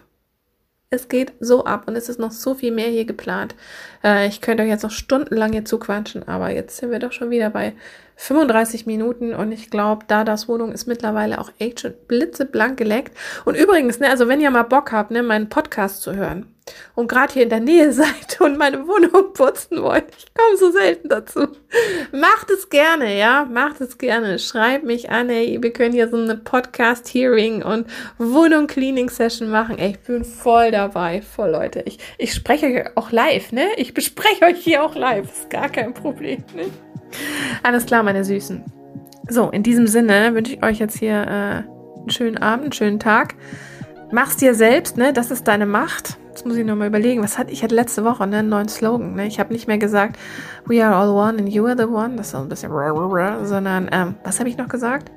[0.90, 3.54] Es geht so ab und es ist noch so viel mehr hier geplant.
[4.02, 7.30] Äh, ich könnte euch jetzt noch stundenlang hier zuquatschen, aber jetzt sind wir doch schon
[7.30, 7.74] wieder bei
[8.16, 13.16] 35 Minuten und ich glaube, da das Wohnung ist mittlerweile auch echt schon blitzeblank geleckt.
[13.44, 16.46] Und übrigens, ne, also wenn ihr mal Bock habt, ne, meinen Podcast zu hören
[16.94, 20.70] und gerade hier in der Nähe seid und meine Wohnung putzen wollt, ich komme so
[20.70, 21.48] selten dazu.
[22.10, 24.38] Macht es gerne, ja, macht es gerne.
[24.38, 27.86] Schreibt mich an, ey, wir können hier so eine Podcast-Hearing und
[28.16, 29.78] Wohnung-Cleaning-Session machen.
[29.78, 31.82] Ey, ich bin voll dabei, voll Leute.
[31.84, 33.66] Ich, ich spreche euch auch live, ne?
[33.76, 36.64] Ich bespreche euch hier auch live, ist gar kein Problem, ne?
[37.62, 38.64] Alles klar, meine Süßen.
[39.28, 43.00] So, in diesem Sinne wünsche ich euch jetzt hier äh, einen schönen Abend, einen schönen
[43.00, 43.34] Tag.
[44.12, 45.12] Mach's dir selbst, ne?
[45.12, 46.16] Das ist deine Macht.
[46.28, 48.38] Jetzt muss ich nochmal überlegen, was hatte ich hatte letzte Woche, ne?
[48.38, 49.26] Einen neuen Slogan, ne?
[49.26, 50.16] Ich habe nicht mehr gesagt,
[50.66, 52.16] we are all one and you are the one.
[52.16, 52.70] Das ist so ein bisschen,
[53.44, 55.10] sondern, ähm, was habe ich noch gesagt?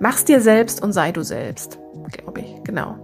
[0.00, 1.78] Mach's dir selbst und sei du selbst,
[2.12, 2.98] glaube ich, genau.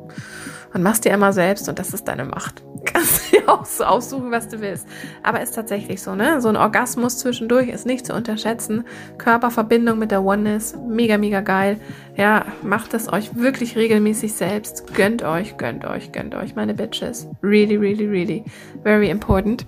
[0.73, 2.63] Und mach's dir immer selbst und das ist deine Macht.
[2.85, 4.87] Kannst dir auch so aussuchen, was du willst.
[5.23, 6.41] Aber ist tatsächlich so, ne?
[6.41, 8.85] So ein Orgasmus zwischendurch ist nicht zu unterschätzen.
[9.19, 11.79] Körperverbindung mit der Oneness, mega, mega geil.
[12.17, 14.95] Ja, macht es euch wirklich regelmäßig selbst.
[14.95, 17.27] Gönnt euch, gönnt euch, gönnt euch, meine Bitches.
[17.43, 18.45] Really, really, really,
[18.83, 19.67] very important.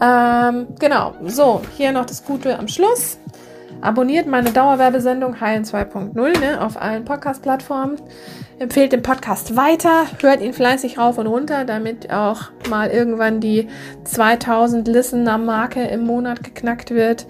[0.00, 3.18] Ähm, genau, so, hier noch das Gute am Schluss.
[3.80, 7.96] Abonniert meine Dauerwerbesendung Heilen 2.0 ne, auf allen Podcast-Plattformen.
[8.58, 13.68] Empfehlt den Podcast weiter, hört ihn fleißig rauf und runter, damit auch mal irgendwann die
[14.04, 17.26] 2000 Listener-Marke im Monat geknackt wird.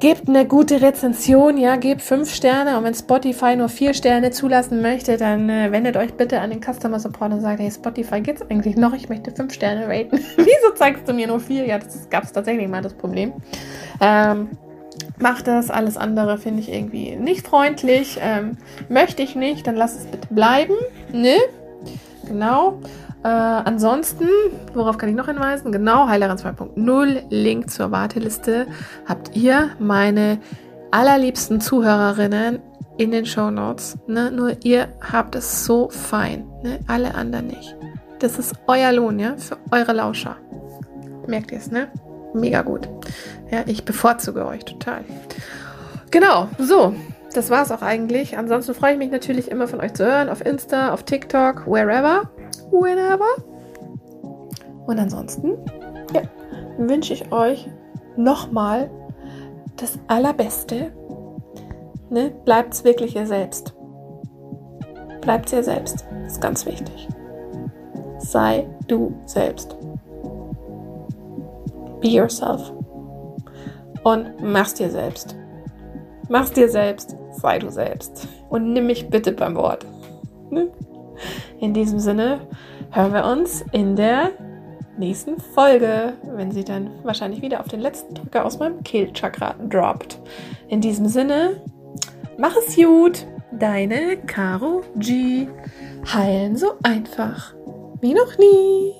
[0.00, 4.80] Gebt eine gute Rezension, ja, gebt fünf Sterne und wenn Spotify nur vier Sterne zulassen
[4.80, 8.42] möchte, dann äh, wendet euch bitte an den Customer Support und sagt, hey, Spotify geht's
[8.50, 8.94] eigentlich noch?
[8.94, 10.18] Ich möchte fünf Sterne raten.
[10.36, 11.66] Wieso zeigst du mir nur vier?
[11.66, 13.34] Ja, das gab es tatsächlich mal das Problem.
[14.00, 14.48] Ähm,
[15.20, 18.18] Mach das, alles andere finde ich irgendwie nicht freundlich.
[18.22, 18.56] Ähm,
[18.88, 20.74] möchte ich nicht, dann lass es bitte bleiben.
[21.12, 21.36] Ne?
[22.26, 22.80] Genau.
[23.22, 24.28] Äh, ansonsten,
[24.72, 25.72] worauf kann ich noch hinweisen?
[25.72, 28.66] Genau, Heilerin 2.0, Link zur Warteliste
[29.06, 30.38] habt ihr, meine
[30.90, 32.60] allerliebsten Zuhörerinnen
[32.96, 33.98] in den Show Notes.
[34.06, 34.30] Ne?
[34.30, 36.80] Nur ihr habt es so fein, ne?
[36.86, 37.76] alle anderen nicht.
[38.20, 40.36] Das ist euer Lohn, ja, für eure Lauscher.
[41.26, 41.88] Merkt ihr es, ne?
[42.34, 42.88] Mega gut.
[43.50, 45.04] Ja, ich bevorzuge euch total.
[46.10, 46.94] Genau, so.
[47.32, 48.36] Das war es auch eigentlich.
[48.36, 50.28] Ansonsten freue ich mich natürlich immer von euch zu hören.
[50.28, 52.22] Auf Insta, auf TikTok, wherever,
[52.72, 53.28] whenever.
[54.86, 55.56] Und ansonsten
[56.12, 56.22] ja,
[56.78, 57.70] wünsche ich euch
[58.16, 58.90] nochmal
[59.76, 60.92] das Allerbeste.
[62.10, 62.32] Ne?
[62.44, 63.74] Bleibt wirklich ihr selbst.
[65.20, 66.04] Bleibt ihr selbst.
[66.24, 67.08] Das ist ganz wichtig.
[68.18, 69.76] Sei du selbst.
[72.00, 72.72] Be yourself.
[74.02, 75.36] Und mach's dir selbst.
[76.28, 77.16] Mach's dir selbst.
[77.32, 78.28] Sei du selbst.
[78.48, 79.86] Und nimm mich bitte beim Wort.
[80.50, 80.68] Ne?
[81.58, 82.40] In diesem Sinne
[82.90, 84.30] hören wir uns in der
[84.98, 90.20] nächsten Folge, wenn sie dann wahrscheinlich wieder auf den letzten Drücker aus meinem Kehlchakra droppt.
[90.68, 91.62] In diesem Sinne,
[92.38, 93.26] mach es gut.
[93.52, 95.48] Deine Caro G.
[96.12, 97.54] Heilen so einfach
[98.00, 98.99] wie noch nie.